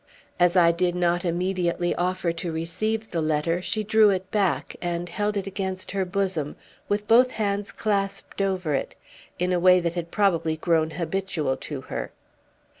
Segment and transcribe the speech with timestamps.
[0.39, 5.07] As I did not immediately offer to receive the letter, she drew it back, and
[5.07, 6.55] held it against her bosom,
[6.89, 8.95] with both hands clasped over it,
[9.37, 12.11] in a way that had probably grown habitual to her.